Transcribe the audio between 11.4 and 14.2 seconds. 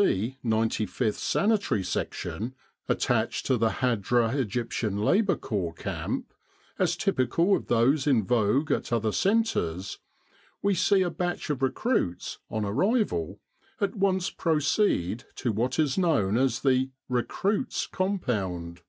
of recruits, on arrival, at